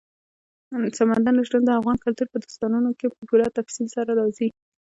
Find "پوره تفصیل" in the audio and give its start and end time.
3.29-3.87